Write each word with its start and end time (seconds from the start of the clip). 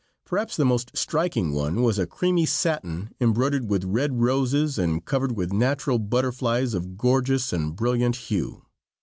Perhaps 0.25 0.55
the 0.57 0.65
most 0.65 0.97
striking 0.97 1.53
one 1.53 1.83
was 1.83 1.99
a 1.99 2.07
creamy 2.07 2.47
satin 2.47 3.13
embroidered 3.21 3.69
with 3.69 3.83
red 3.85 4.19
roses 4.19 4.79
and 4.79 5.05
covered 5.05 5.33
with 5.37 5.53
natural 5.53 5.99
butterflies 5.99 6.73
of 6.73 6.97
gorgeous 6.97 7.53
and 7.53 7.75
brilliant 7.75 8.15
hue. 8.15 8.65